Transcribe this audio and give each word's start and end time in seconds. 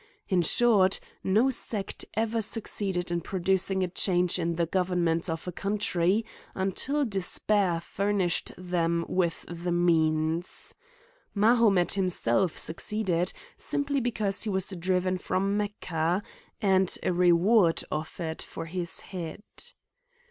In 0.27 0.41
short, 0.41 0.99
no 1.23 1.51
sect 1.51 2.05
ever 2.15 2.41
succeeded 2.41 3.11
in 3.11 3.21
producing 3.21 3.83
a 3.83 3.87
change 3.87 4.39
in 4.39 4.55
the 4.55 4.65
government 4.65 5.29
of 5.29 5.47
a 5.47 5.51
coun 5.51 5.77
try 5.77 6.23
until 6.55 7.05
despair 7.05 7.79
furnished 7.79 8.51
them 8.57 9.05
with 9.07 9.45
the 9.47 9.71
means. 9.71 10.73
Mahomet 11.35 11.91
himself 11.93 12.57
succeeded, 12.57 13.31
simply 13.59 13.99
because 13.99 14.41
he 14.41 14.49
was 14.49 14.69
driven 14.69 15.19
from 15.19 15.55
Mecca, 15.55 16.23
and 16.59 16.97
a 17.03 17.13
reward 17.13 17.83
offered 17.91 18.41
for 18.41 18.65
his 18.65 19.01
head. 19.01 19.43